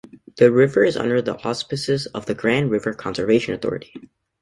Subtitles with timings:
[0.37, 4.09] The river is under the auspices of the Grand River Conservation Authority.